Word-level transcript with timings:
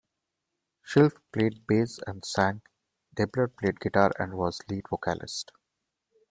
Schilf 0.83 1.11
played 1.31 1.67
bass 1.67 1.99
and 2.07 2.25
sang; 2.25 2.63
Deibler 3.15 3.55
played 3.55 3.79
guitar 3.79 4.11
and 4.17 4.33
was 4.33 4.59
lead 4.67 4.85
vocalist. 4.89 5.51